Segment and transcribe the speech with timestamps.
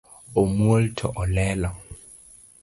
[0.41, 1.71] Omuol to olelo